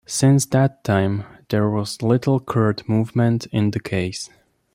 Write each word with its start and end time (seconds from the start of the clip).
Since 0.07 0.47
that 0.47 0.83
time 0.83 1.25
there 1.49 1.69
was 1.69 2.01
little 2.01 2.39
court 2.39 2.89
movement 2.89 3.45
in 3.51 3.69
the 3.69 3.79
case. 3.79 4.31